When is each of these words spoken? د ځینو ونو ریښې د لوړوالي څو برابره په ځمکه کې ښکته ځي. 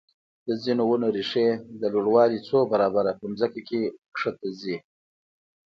د 0.47 0.49
ځینو 0.63 0.83
ونو 0.87 1.07
ریښې 1.15 1.49
د 1.81 1.83
لوړوالي 1.93 2.39
څو 2.47 2.57
برابره 2.71 3.11
په 3.19 3.25
ځمکه 3.39 3.61
کې 3.67 3.81
ښکته 4.19 4.49
ځي. 4.61 4.77